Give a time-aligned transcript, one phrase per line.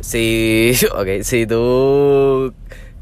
[0.00, 2.54] Si, ok, si tú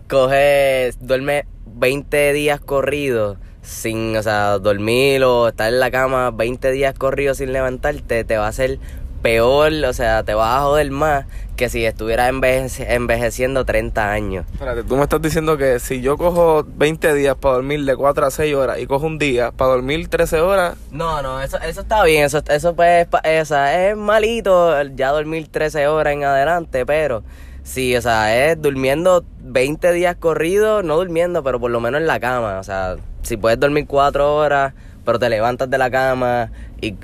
[0.09, 6.71] coges, duermes 20 días corridos sin, o sea, dormir o estar en la cama 20
[6.71, 8.79] días corridos sin levantarte, te va a hacer
[9.25, 11.25] peor, o sea, te vas a joder más
[11.57, 14.45] que si estuvieras envejeci- envejeciendo 30 años.
[14.53, 18.27] Espérate, tú me estás diciendo que si yo cojo 20 días para dormir de 4
[18.27, 21.81] a 6 horas y cojo un día para dormir 13 horas, No, no, eso, eso
[21.81, 23.09] está bien, eso, eso pues,
[23.45, 27.23] sea, es malito ya dormir 13 horas en adelante, pero
[27.63, 32.07] sí, o sea, es durmiendo 20 días corridos, no durmiendo, pero por lo menos en
[32.07, 36.51] la cama, o sea, si puedes dormir 4 horas, pero te levantas de la cama
[36.83, 36.95] y,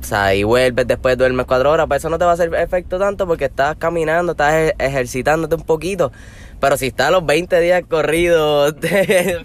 [0.00, 2.54] o sea, y vuelves después duermes 4 horas, pues eso no te va a hacer
[2.54, 6.10] efecto tanto porque estás caminando, estás e- ejercitándote un poquito.
[6.60, 8.74] Pero si estás los 20 días corridos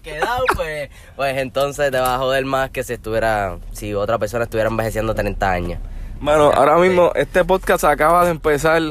[0.04, 4.44] quedado, pues, pues entonces te va a joder más que si estuviera, si otra persona
[4.45, 5.80] estuviera envejeciendo 30 años.
[6.20, 8.81] Mano, ahora mismo este podcast acaba de empezar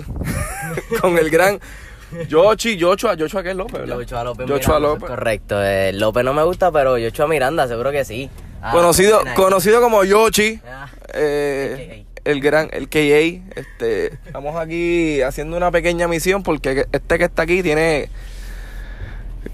[1.01, 1.59] con el gran
[2.29, 3.97] Yochi, Yochua, Yochua que es López, ¿verdad?
[3.99, 5.09] Yochoa López Yochua Miranda, López.
[5.09, 5.63] Correcto.
[5.65, 8.31] eh, López no me gusta, pero Yochoa Miranda, seguro que sí.
[8.63, 12.99] Ah, Conocido, conocido como Yochi, Ah, eh, el gran, el KA.
[13.61, 18.09] Este, estamos aquí haciendo una pequeña misión porque este que está aquí tiene,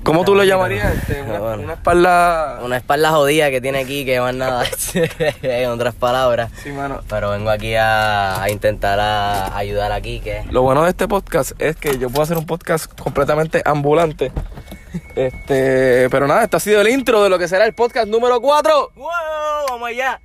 [0.04, 0.94] ¿cómo tú lo llamarías?
[0.94, 1.62] Este, una, Bueno.
[1.64, 2.60] una espalda...
[2.62, 4.64] Una espalda jodida que tiene aquí, que más nada,
[5.42, 6.50] en otras palabras.
[6.62, 7.00] Sí, mano.
[7.08, 11.52] Pero vengo aquí a, a intentar a ayudar aquí, que Lo bueno de este podcast
[11.60, 14.30] es que yo puedo hacer un podcast completamente ambulante.
[15.14, 18.40] Este, pero nada, este ha sido el intro de lo que será el podcast número
[18.40, 18.92] 4.
[18.96, 19.06] ¡Wow!
[19.68, 20.20] ¡Vamos allá!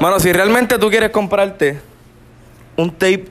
[0.00, 1.78] Mano, si realmente tú quieres comprarte
[2.74, 3.26] un tape,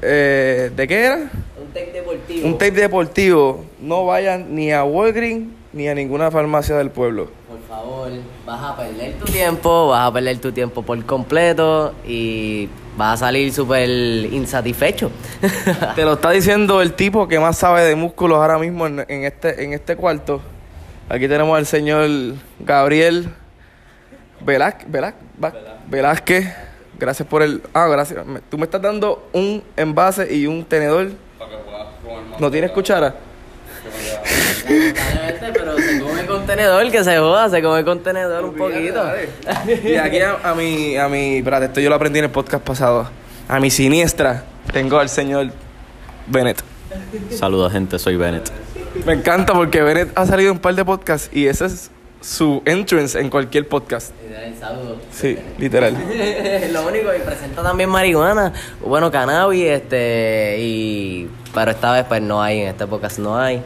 [0.00, 1.16] eh, ¿de qué era?
[1.16, 2.46] Un tape deportivo.
[2.46, 7.30] Un tape deportivo, no vayas ni a Walgreens ni a ninguna farmacia del pueblo.
[7.48, 8.12] Por favor,
[8.46, 13.26] vas a perder tu tiempo, vas a perder tu tiempo por completo y vas a
[13.26, 15.10] salir súper insatisfecho.
[15.96, 19.24] Te lo está diciendo el tipo que más sabe de músculos ahora mismo en, en
[19.24, 20.40] este, en este cuarto.
[21.08, 22.08] Aquí tenemos al señor
[22.60, 23.34] Gabriel
[24.44, 24.86] Velázquez.
[25.92, 26.46] Velázquez.
[26.98, 27.62] Gracias por el...
[27.74, 28.24] Ah, gracias.
[28.48, 31.10] Tú me estás dando un envase y un tenedor.
[32.40, 33.14] ¿No tienes cuchara?
[35.52, 39.04] pero se come contenedor, que se joda, se come contenedor un poquito.
[39.84, 40.96] Y aquí a, a mi...
[40.96, 43.10] A mi espérate, esto yo lo aprendí en el podcast pasado.
[43.48, 45.48] A mi siniestra tengo al señor
[46.26, 46.62] Bennett.
[47.30, 48.50] Saludos gente, soy Bennett.
[49.04, 51.90] Me encanta porque Bennett ha salido en un par de podcasts y ese es
[52.22, 54.12] su entrance en cualquier podcast.
[54.58, 54.98] Saludos.
[55.10, 55.92] Sí, literal.
[56.72, 61.28] Lo único, y presenta también marihuana, bueno, cannabis, este, y...
[61.52, 63.60] Pero esta vez pues no hay, en este podcast no hay.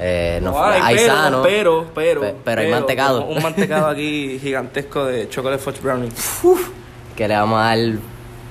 [0.00, 1.42] Eh, no, fue- hay pero, sano.
[1.42, 3.24] pero, pero, Pe- pero hay mantecado.
[3.26, 6.08] Un mantecado aquí gigantesco de chocolate fudge brownie.
[7.16, 8.00] Que le vamos a dar un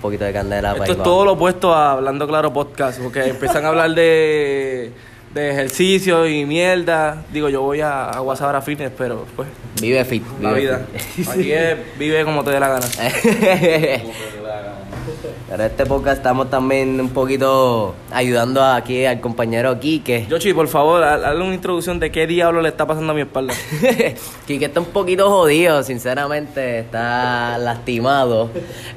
[0.01, 3.66] poquito de candela para Esto es todo lo opuesto a Hablando Claro Podcast, porque empiezan
[3.66, 4.91] a hablar de,
[5.40, 7.24] de ejercicio y mierda.
[7.31, 9.48] Digo, yo voy a, a Guasabara Fitness, pero pues,
[9.81, 10.24] Vive fit.
[10.42, 10.86] la vive vida.
[11.16, 11.28] fit.
[11.30, 12.86] Aquí es, vive como te dé la gana.
[15.50, 20.25] Pero este podcast estamos también un poquito ayudando aquí al compañero Quique.
[20.30, 23.22] Yoshi, por favor, ha- hazle una introducción de qué diablo le está pasando a mi
[23.22, 23.54] espalda.
[24.46, 28.50] Quique está un poquito jodido, sinceramente, está lastimado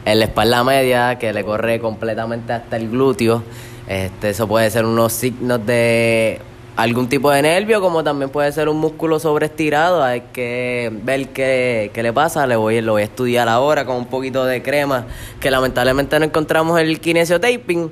[0.04, 3.44] en la espalda media que le corre completamente hasta el glúteo.
[3.90, 6.38] Este, eso puede ser unos signos de
[6.76, 10.04] algún tipo de nervio, como también puede ser un músculo sobreestirado.
[10.04, 12.46] Hay que ver qué, qué le pasa.
[12.46, 15.06] Le voy, lo voy a estudiar ahora con un poquito de crema,
[15.40, 17.90] que lamentablemente no encontramos el kinesiotaping.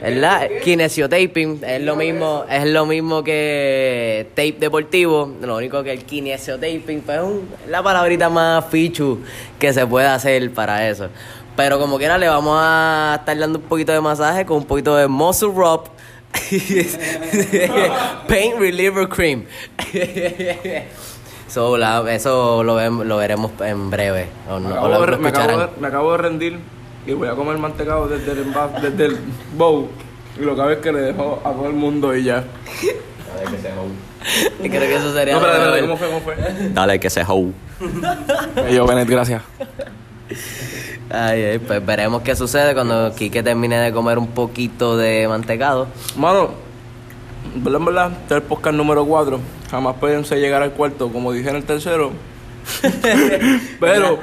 [0.00, 0.48] ¿Verdad?
[0.62, 5.34] Kinesiotaping es lo mismo, es lo mismo que tape deportivo.
[5.42, 9.18] Lo único que el kinesiotaping pues, es un- es la palabrita más fichu
[9.58, 11.08] que se puede hacer para eso.
[11.60, 14.96] Pero como quiera le vamos a estar dando un poquito de masaje con un poquito
[14.96, 15.82] de muscle rub.
[18.28, 19.44] Pain Reliever Cream.
[21.48, 24.28] So, la- eso lo, vem- lo veremos en breve.
[24.48, 26.58] O, no- Me o acabo, lo, de, lo me acabo de- me acabo de rendir
[27.06, 29.18] y voy a comer mantecado desde el, desde el
[29.58, 29.88] bowl.
[30.40, 32.44] Y lo que hago es que le dejo a todo el mundo y ya.
[34.62, 35.34] Y creo que eso sería.
[35.34, 35.80] No, pero, mejor.
[35.80, 36.06] ¿cómo fue?
[36.06, 36.36] ¿Cómo fue?
[36.72, 37.50] Dale que se hoe.
[38.70, 39.42] Y yo, Bennett, gracias.
[41.10, 45.88] Ay, ay, pues veremos qué sucede cuando Quique termine de comer un poquito de mantecado.
[46.16, 46.50] Mano,
[47.56, 49.40] verdad, verdad, este es el podcast número 4.
[49.70, 52.12] Jamás pensé llegar al cuarto, como dije en el tercero.
[53.80, 54.18] pero,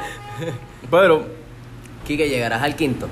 [0.89, 1.25] pero,
[2.05, 3.07] Quique, llegarás al quinto.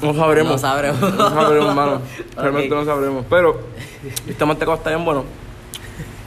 [0.00, 0.52] no sabremos.
[0.52, 1.00] No sabremos.
[1.00, 2.00] No sabremos, mano.
[2.36, 3.24] Realmente no sabremos.
[3.28, 3.60] Pero,
[4.26, 5.24] este mantecado está bien bueno.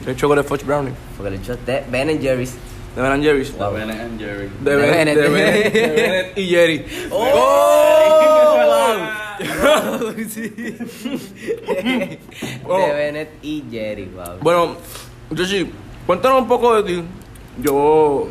[0.05, 0.93] El chocolate fudge brownie.
[1.17, 2.55] Porque el hecho es de Ben Jerry's.
[2.97, 3.53] De Ben and Jerry's.
[3.59, 4.49] La Ben and Jerry.
[4.63, 5.15] De De Ben, Bennett.
[5.17, 6.85] de Bennett- de Bennett y Jerry.
[7.11, 8.97] ¡Oh!
[9.39, 10.13] wow.
[10.27, 10.51] Sí.
[12.67, 12.77] Oh.
[12.79, 14.37] De Bennett y Jerry, wow.
[14.41, 14.75] Bueno,
[15.29, 15.69] Yoshi,
[16.07, 17.03] cuéntanos un poco de ti.
[17.61, 18.29] Yo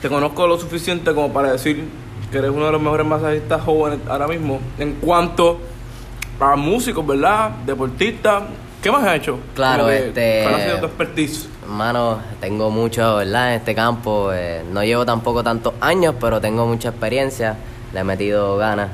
[0.00, 1.84] te conozco lo suficiente como para decir
[2.32, 4.58] que eres uno de los mejores masajistas jóvenes ahora mismo.
[4.80, 5.60] En cuanto
[6.40, 7.50] a músicos, ¿verdad?
[7.64, 8.42] Deportistas.
[8.82, 9.38] ¿Qué más has hecho?
[9.54, 11.48] Claro, que, este- ¿Cuál ha sido tu expertise?
[11.62, 13.50] Hermano, tengo mucho, ¿verdad?
[13.50, 14.30] En este campo.
[14.32, 17.56] eh, no llevo tampoco tantos años, pero tengo mucha experiencia.
[17.92, 18.88] Le he metido ganas.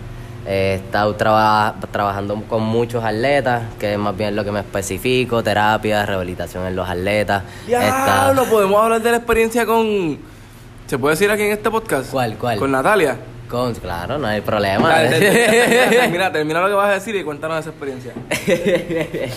[0.47, 4.61] Eh, he estado traba- trabajando con muchos atletas, que es más bien lo que me
[4.61, 7.43] especifico, terapia, rehabilitación en los atletas.
[7.67, 10.19] Estado- Diablo, podemos hablar de la experiencia con.
[10.87, 12.11] ¿Se puede decir aquí en este podcast?
[12.11, 12.59] ¿Cuál, cuál?
[12.59, 13.17] Con Natalia.
[13.81, 14.89] Claro, no hay problema.
[14.91, 15.31] Dale, te- te-
[15.89, 18.13] te- termina, termina lo que vas a decir y cuéntanos esa experiencia.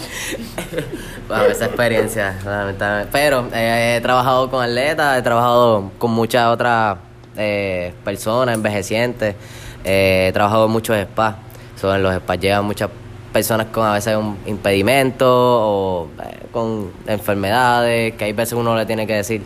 [1.28, 3.10] Bueno, esa experiencia, lamentablemente.
[3.12, 6.98] Pero eh, he trabajado con atletas, he trabajado con muchas otras
[7.38, 9.36] eh, personas, envejecientes.
[9.86, 11.36] eh, he trabajado en muchos spas.
[11.80, 12.90] So, en los spas llegan muchas
[13.32, 18.86] personas con a veces un impedimento o eh, con enfermedades, que hay veces uno le
[18.86, 19.42] tiene que decir,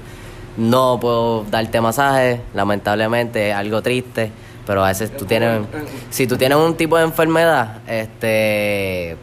[0.58, 4.32] no puedo darte masaje, lamentablemente, es algo triste.
[4.66, 5.62] Pero a veces tú tienes,
[6.10, 9.18] si tú tienes un tipo de enfermedad, este,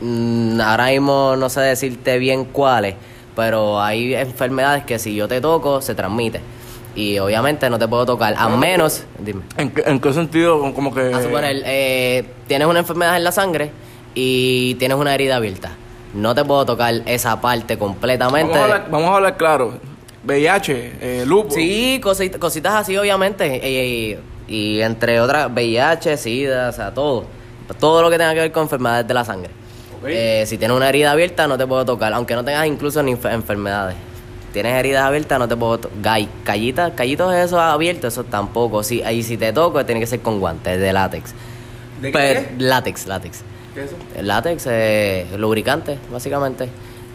[0.00, 2.94] Mm, ahora mismo no sé decirte bien cuáles,
[3.36, 6.40] pero hay enfermedades que si yo te toco se transmite.
[6.96, 10.60] Y obviamente no te puedo tocar, a menos, dime, ¿En qué, en qué sentido?
[10.74, 11.12] Como que.
[11.14, 13.70] a suponer, eh, tienes una enfermedad en la sangre
[14.14, 15.72] y tienes una herida abierta.
[16.12, 18.52] No te puedo tocar esa parte completamente.
[18.52, 19.74] Vamos a hablar, vamos a hablar claro.
[20.24, 21.54] VIH, eh, lupus.
[21.54, 23.56] Sí, cosit- cositas así, obviamente.
[23.68, 24.16] Y,
[24.48, 27.24] y entre otras, VIH, SIDA, o sea, todo.
[27.80, 29.50] Todo lo que tenga que ver con enfermedades de la sangre.
[30.06, 32.12] Eh, si tienes una herida abierta, no te puedo tocar.
[32.12, 33.96] Aunque no tengas incluso ni enfer- enfermedades.
[34.52, 36.20] Tienes heridas abiertas, no te puedo tocar.
[36.44, 38.82] Callitas, callitos esos abiertos, eso tampoco.
[38.82, 41.32] Sí, ahí si te toco, tiene que ser con guantes de látex.
[42.02, 42.18] ¿De qué?
[42.18, 43.40] Pero- látex, látex.
[43.74, 43.96] ¿Qué es eso?
[44.14, 44.68] El látex
[45.38, 46.68] lubricante, básicamente.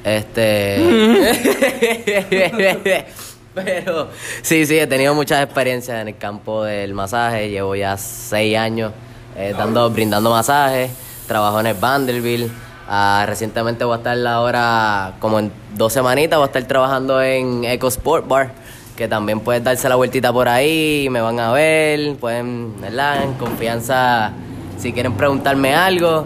[0.03, 0.79] Este.
[3.65, 4.09] Pero
[4.41, 7.50] sí, sí, he tenido muchas experiencias en el campo del masaje.
[7.50, 8.91] Llevo ya seis años
[9.35, 10.91] eh, dando, brindando masajes.
[11.27, 12.51] Trabajo en el Vanderbilt.
[12.88, 17.63] Ah, recientemente voy a estar ahora, como en dos semanitas, voy a estar trabajando en
[17.63, 18.51] Eco Sport Bar.
[18.97, 23.23] Que también puedes darse la vueltita por ahí, me van a ver, pueden, ¿verdad?
[23.23, 24.33] En confianza,
[24.77, 26.25] si quieren preguntarme algo.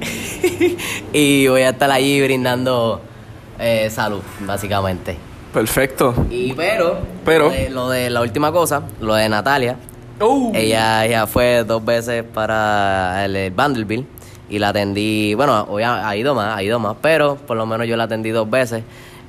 [1.12, 3.00] y voy a estar allí brindando
[3.58, 5.25] eh, salud, básicamente.
[5.56, 6.14] Perfecto.
[6.30, 7.44] Y pero, Pero.
[7.44, 9.78] Lo, de, lo de la última cosa, lo de Natalia,
[10.20, 14.06] Uh, ella, ella fue dos veces para el, el Vanderbilt
[14.48, 17.66] y la atendí, bueno, hoy ha, ha ido más, ha ido más, pero por lo
[17.66, 18.82] menos yo la atendí dos veces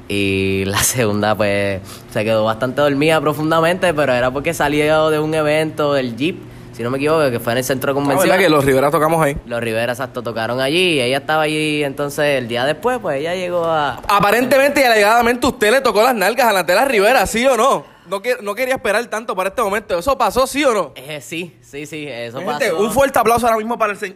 [0.07, 1.81] y la segunda pues
[2.11, 6.37] se quedó bastante dormida profundamente, pero era porque salió de un evento del Jeep,
[6.77, 8.45] si no me equivoco, que fue en el centro de ah, ¿verdad convenciones.
[8.45, 9.35] que los Rivera tocamos ahí?
[9.47, 13.33] Los Rivera exacto tocaron allí y ella estaba allí, entonces el día después pues ella
[13.33, 13.99] llegó a...
[14.07, 17.83] Aparentemente y alegadamente usted le tocó las nalgas a Natalia Rivera, ¿sí o no?
[18.07, 19.97] No, que- no quería esperar tanto para este momento.
[19.97, 20.91] ¿Eso pasó, sí o no?
[20.95, 22.77] Eh, sí, sí, sí, eso Gente, pasó.
[22.79, 24.15] un fuerte aplauso ahora mismo para el señor.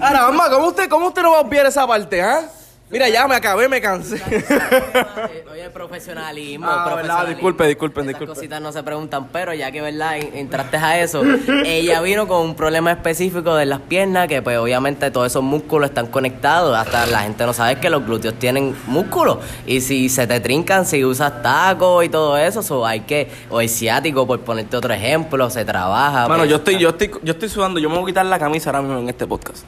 [0.00, 2.48] Ahora, mamá, ¿cómo usted, ¿cómo usted no va a obviar esa parte, ah?
[2.92, 4.16] Mira, ya me acabé, me cansé.
[5.50, 7.34] Oye, profesionalismo, Ah, verdad, profesionalismo.
[7.36, 8.34] disculpe, disculpen, disculpen.
[8.34, 10.18] cositas no se preguntan, pero ya que, ¿verdad?
[10.18, 11.22] en- Entraste a eso.
[11.64, 15.88] ella vino con un problema específico de las piernas, que pues obviamente todos esos músculos
[15.88, 16.76] están conectados.
[16.76, 19.38] Hasta la gente no sabe que los glúteos tienen músculos.
[19.66, 23.60] Y si se te trincan, si usas tacos y todo eso, so hay que, o
[23.62, 26.28] el ciático, por ponerte otro ejemplo, se trabaja.
[26.28, 27.80] Mano, pues, yo estoy, yo estoy, yo estoy sudando.
[27.80, 29.64] Yo me voy a quitar la camisa ahora mismo en este podcast.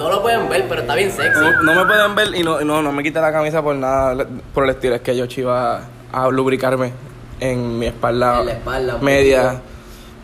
[0.00, 1.38] No lo pueden ver, pero está bien sexy.
[1.38, 4.26] No, no me pueden ver y no, no, no me quita la camisa por nada,
[4.54, 4.94] por el estilo.
[4.94, 6.90] Es que yo iba a lubricarme
[7.38, 9.60] en mi espalda, En la espalda, media.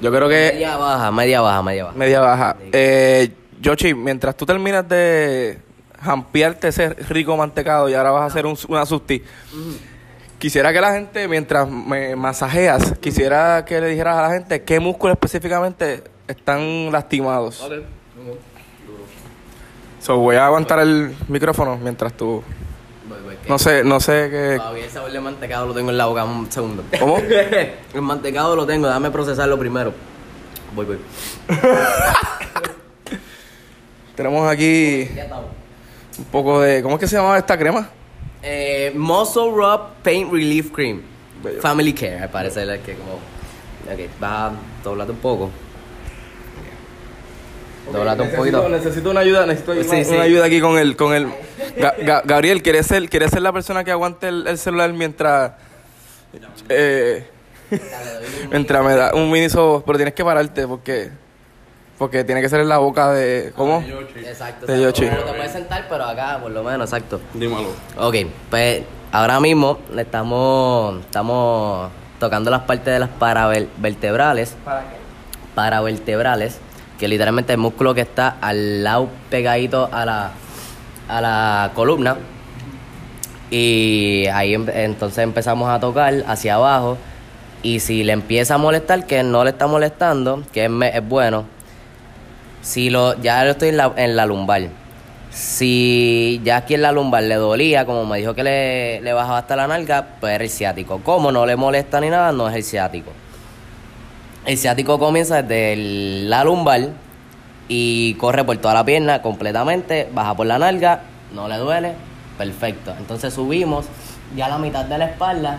[0.01, 1.97] Yo creo que Media baja, media baja, media baja.
[1.99, 2.57] media baja.
[2.73, 3.31] Eh,
[3.61, 5.59] Yoshi, mientras tú terminas de
[6.01, 9.23] jampearte ese rico mantecado y ahora vas a hacer un, una susti,
[10.39, 14.81] quisiera que la gente, mientras me masajeas, quisiera que le dijeras a la gente qué
[14.81, 17.63] músculos específicamente están lastimados.
[20.07, 22.41] So, voy a aguantar el micrófono mientras tú...
[23.49, 24.55] No sé, no sé qué...
[24.57, 26.85] Todavía el sabor de mantecado lo tengo en la boca un segundo.
[27.01, 27.19] ¿Cómo?
[27.95, 29.93] el mantecado lo tengo, déjame procesarlo primero.
[30.77, 30.99] Voy, voy.
[34.15, 35.09] Tenemos aquí
[36.19, 36.85] un poco de...
[36.85, 37.89] ¿Cómo es que se llama esta crema?
[38.45, 41.03] Eh, Muscle Rub Paint Relief Cream.
[41.43, 41.61] Bello.
[41.61, 43.15] Family Care, al parecer es que como...
[43.15, 45.51] Ok, vas a doblarte un poco.
[47.93, 48.69] Doblate un necesito, poquito.
[48.69, 50.15] necesito una ayuda, necesito Sí, una, sí.
[50.15, 51.27] una ayuda aquí con el, con el.
[51.79, 55.53] Ga- Ga- Gabriel, ¿quieres ser, ¿quieres ser la persona que aguante el, el celular mientras.
[56.69, 57.27] Eh,
[58.51, 61.11] mientras me da un mini sobo, pero tienes que pararte porque.
[61.99, 63.53] Porque tiene que ser en la boca de.
[63.57, 63.83] ¿Cómo?
[64.17, 64.67] Exacto.
[64.67, 65.07] De Yoshi.
[65.07, 67.21] Te puedes sentar, pero acá, por lo menos, exacto.
[67.33, 67.71] Dímelo.
[67.99, 68.17] Ok,
[68.51, 71.91] pues ahora mismo le estamos, estamos
[72.21, 74.57] tocando las partes de las paravertebrales.
[74.63, 74.97] ¿Para qué?
[75.55, 76.59] Paravertebrales,
[76.99, 80.31] que literalmente el músculo que está al lado pegadito a la,
[81.09, 82.17] a la columna.
[83.51, 86.99] Y ahí entonces empezamos a tocar hacia abajo.
[87.63, 91.45] Y si le empieza a molestar, que no le está molestando, que es, es bueno.
[92.63, 94.69] Si lo, ya lo estoy en la, en la lumbar.
[95.31, 99.39] Si ya aquí en la lumbar le dolía, como me dijo que le, le bajaba
[99.39, 101.01] hasta la nalga, pues era el ciático.
[101.03, 103.13] Como no le molesta ni nada, no es el ciático.
[104.47, 106.89] El ciático comienza desde el- la lumbar
[107.69, 111.01] y corre por toda la pierna completamente, baja por la nalga,
[111.33, 111.93] no le duele,
[112.39, 112.95] perfecto.
[112.99, 113.87] Entonces subimos
[114.37, 115.59] ya a la mitad de la espalda,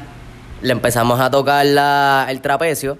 [0.61, 2.97] le empezamos a tocar la- el trapecio.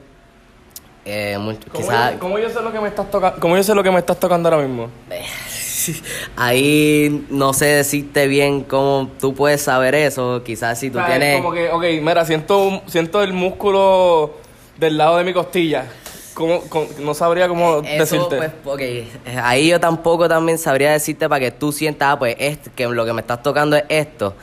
[1.06, 3.39] Eh, ¿Cómo, quizá- yo, cómo yo sé lo que me estás tocando?
[3.39, 4.89] ¿Cómo yo sé lo que me estás tocando ahora mismo?
[6.36, 10.44] Ahí no sé decirte bien cómo tú puedes saber eso.
[10.44, 11.41] Quizás si tú O sea, es tienes.
[11.41, 14.34] Como que, ok, mira, siento, siento el músculo
[14.79, 15.86] del lado de mi costilla.
[16.34, 18.51] ¿Cómo, cómo- no sabría cómo Eso, decirte.
[18.63, 19.05] pues,
[19.41, 23.05] ahí yo tampoco también sabría decirte para que tú sientas, ah, pues, este, que lo
[23.05, 24.36] que me estás tocando es esto.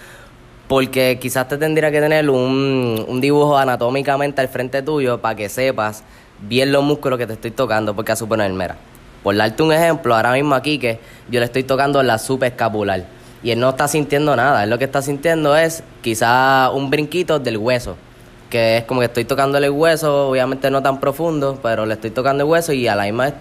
[0.67, 5.49] Porque quizás te tendría que tener un, un dibujo anatómicamente al frente tuyo para que
[5.49, 6.03] sepas
[6.41, 7.95] bien los músculos que te estoy tocando.
[7.95, 8.77] Porque a suponer, mira,
[9.23, 10.99] por darte un ejemplo, ahora mismo aquí que
[11.29, 13.05] yo le estoy tocando la subescapular
[13.43, 14.65] y él no está sintiendo nada.
[14.65, 17.97] Él lo que está sintiendo es quizás un brinquito del hueso
[18.55, 22.13] que es como que estoy tocando el hueso, obviamente no tan profundo, pero le estoy
[22.13, 23.33] tocando el hueso y a la misma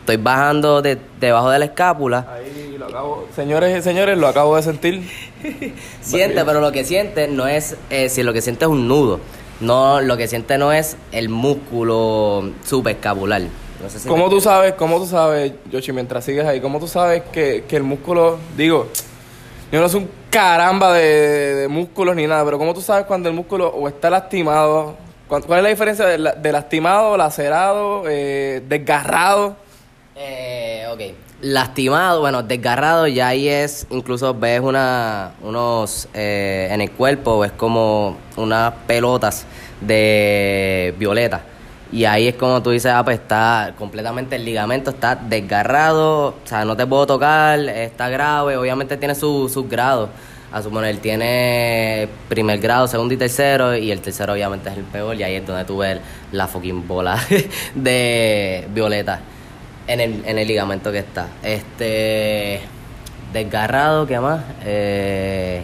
[0.00, 2.26] estoy bajando de, debajo de la escápula.
[2.32, 3.28] Ahí lo acabo.
[3.36, 5.06] Señores y señores, lo acabo de sentir.
[6.00, 9.20] Siente, pero lo que siente no es, eh, si lo que siente es un nudo,
[9.60, 13.42] no, lo que siente no es el músculo subescapular.
[13.82, 16.88] No sé si ¿Cómo tú sabes, cómo tú sabes, Yoshi, mientras sigues ahí, cómo tú
[16.88, 18.88] sabes que, que el músculo, digo,
[19.74, 23.34] yo no soy un caramba de, músculos ni nada, pero cómo tú sabes cuando el
[23.34, 24.94] músculo o está lastimado,
[25.26, 29.56] cuál es la diferencia de lastimado, lacerado, eh, desgarrado?
[30.14, 31.00] Eh, ok.
[31.40, 37.50] Lastimado, bueno, desgarrado, ya ahí es, incluso ves una, unos, eh, en el cuerpo, ves
[37.50, 39.44] como unas pelotas
[39.80, 41.42] de violeta.
[41.94, 46.34] Y ahí es como tú dices, ah, pues está completamente el ligamento, está desgarrado, o
[46.44, 50.10] sea, no te puedo tocar, está grave, obviamente tiene su- sus grados.
[50.52, 55.16] A suponer, tiene primer grado, segundo y tercero, y el tercero obviamente es el peor,
[55.16, 55.98] y ahí es donde tú ves
[56.32, 57.18] la fucking bola
[57.74, 59.20] de violeta
[59.86, 61.28] en el, en el ligamento que está.
[61.42, 62.60] Este.
[63.32, 64.42] Desgarrado, ¿qué más?
[64.64, 65.62] Eh,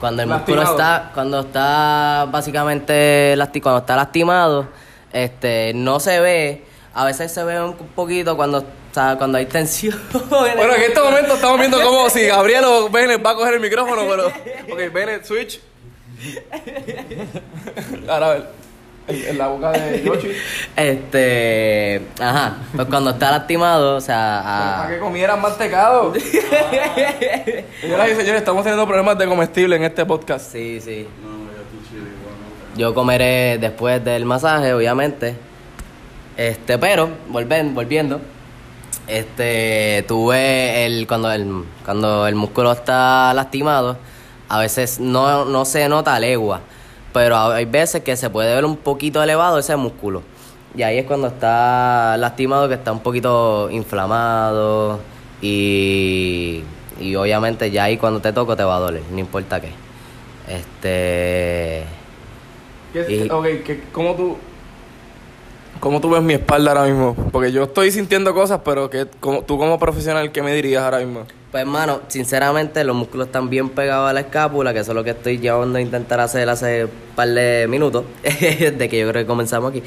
[0.00, 0.94] cuando el músculo Lastimado.
[0.96, 1.10] está.
[1.12, 4.68] Cuando está básicamente lasti cuando está lastimado,
[5.12, 6.64] este, no se ve.
[6.94, 10.00] A veces se ve un poquito cuando, o sea, cuando hay tensión.
[10.28, 13.60] Bueno, en este momento estamos viendo como si Gabriel o Bennett va a coger el
[13.60, 14.26] micrófono, pero...
[14.26, 15.60] Ok, Bennett, switch.
[18.08, 18.48] Ahora a ver,
[19.10, 20.28] en, la boca de Yoshi.
[20.76, 22.02] Este.
[22.20, 22.56] Ajá.
[22.74, 24.40] Pues cuando está lastimado, o sea.
[24.40, 26.12] a- Para que comieran mantecado.
[27.80, 30.50] Señoras y señores, estamos teniendo problemas de comestible en este podcast.
[30.52, 31.06] Sí, sí.
[32.76, 35.34] Yo comeré después del masaje, obviamente.
[36.36, 38.20] Este, pero, volven, volviendo.
[39.06, 43.98] Este, tuve el cuando el cuando el músculo está lastimado,
[44.48, 46.60] a veces no, no se nota legua,
[47.12, 50.22] pero hay veces que se puede ver un poquito elevado ese músculo.
[50.76, 55.00] Y ahí es cuando está lastimado, que está un poquito inflamado
[55.42, 56.62] y,
[57.00, 59.70] y obviamente ya ahí cuando te toco te va a doler, no importa qué.
[60.48, 61.84] Este...
[62.92, 64.36] ¿Qué- Y- ok, ¿qué- ¿cómo tú...
[65.78, 67.14] ¿Cómo tú ves mi espalda ahora mismo?
[67.32, 71.26] Porque yo estoy sintiendo cosas, pero que tú como profesional, ¿qué me dirías ahora mismo?
[71.50, 75.02] Pues hermano, sinceramente los músculos están bien pegados a la escápula, que eso es lo
[75.02, 79.22] que estoy llevando a intentar hacer hace un par de minutos, de que yo creo
[79.22, 79.82] que comenzamos aquí.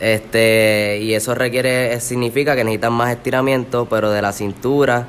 [0.00, 5.08] Este, y eso requiere, significa que necesitan más estiramiento, pero de la cintura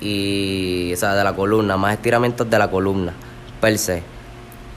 [0.00, 3.12] y, o sea, de la columna, más estiramientos de la columna,
[3.60, 4.02] per se.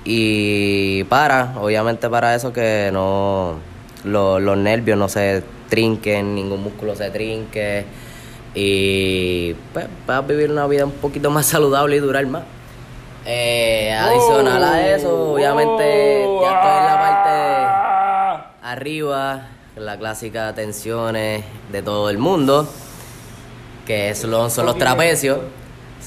[0.04, 3.56] Y para, obviamente para eso que no,
[4.06, 7.86] lo- los nervios no se trinquen, ningún músculo se trinque
[8.54, 12.44] y pues vas a vivir una vida un poquito más saludable y durar más.
[13.26, 18.52] Eh, adicional a eso, obviamente ya estoy en la parte Ah.
[18.64, 22.68] arriba, la clásica tensiones de todo el mundo,
[23.88, 25.40] que es lo- son los trapecios,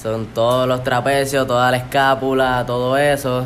[0.01, 3.45] son todos los trapecios, toda la escápula, todo eso.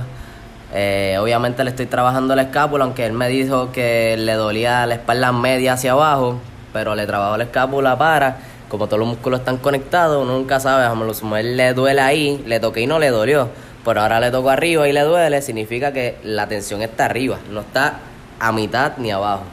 [0.76, 4.96] Eh, obviamente le estoy trabajando la escápula, aunque él me dijo que le dolía la
[4.96, 6.40] espalda media hacia abajo,
[6.74, 8.38] pero le trabajo la escápula para,
[8.70, 12.82] como todos los músculos están conectados, nunca sabe, a él le duele ahí, le toqué
[12.82, 13.50] y no le dolió,
[13.86, 17.62] pero ahora le toco arriba y le duele, significa que la tensión está arriba, no
[17.62, 18.00] está
[18.40, 19.44] a mitad ni abajo.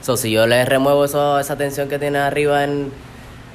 [0.00, 2.90] So, si yo le remuevo esa tensión que tiene arriba en,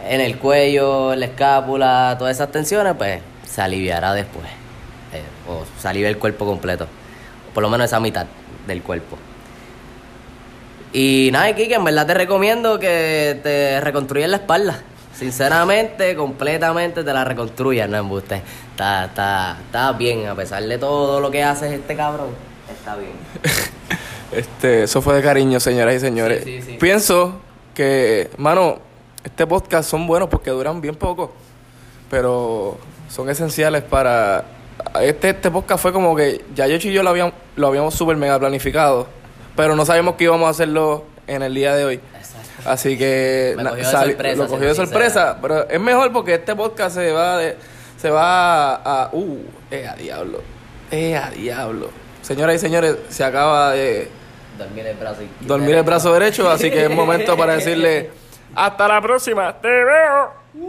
[0.08, 4.46] en el cuello, en la escápula, todas esas tensiones, pues se aliviará después.
[5.12, 6.88] Eh, o se alivia el cuerpo completo.
[7.56, 8.28] Por lo menos esa mitad
[8.68, 9.18] del cuerpo.
[10.94, 14.84] Y nada, Kike, en verdad te recomiendo que te reconstruyas la espalda.
[15.14, 18.42] Sinceramente, completamente te la reconstruyas, no embuste.
[18.72, 22.30] Está, está, está bien, a pesar de todo lo que haces este cabrón.
[22.70, 23.14] Está bien.
[24.32, 26.44] Este, eso fue de cariño, señoras y señores.
[26.44, 26.78] Sí, sí, sí.
[26.78, 27.40] Pienso
[27.74, 28.80] que, mano,
[29.24, 31.32] este podcast son buenos porque duran bien poco,
[32.10, 32.78] pero
[33.10, 34.44] son esenciales para...
[35.02, 38.18] Este, este podcast fue como que ya yo y yo lo habíamos, lo habíamos súper
[38.18, 39.08] mega planificado,
[39.56, 42.00] pero no sabíamos que íbamos a hacerlo en el día de hoy.
[42.16, 42.70] Exacto.
[42.70, 46.56] Así que Me cogió de sorpresa, lo cogió de sorpresa, pero es mejor porque este
[46.56, 47.58] podcast se va de,
[47.98, 49.40] se va a uh,
[49.72, 50.42] eh, a diablo.
[50.92, 51.90] Eh, a diablo.
[52.22, 54.10] Señoras y señores, se acaba de
[54.58, 58.10] Dormir el brazo dormir el brazo derecho, así que es momento para decirle
[58.56, 59.54] hasta la próxima.
[59.60, 60.45] Te veo.